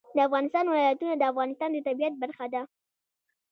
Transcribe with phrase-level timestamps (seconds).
[0.15, 2.61] د افغانستان ولايتونه د افغانستان د طبیعت برخه ده.